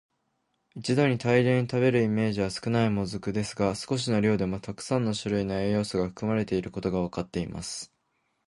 [0.73, 7.93] 一度に大量に食べるイメージは少ない「もずく」ですが、少しの量でもたくさんの種類の栄養素が含まれていることがわかっています。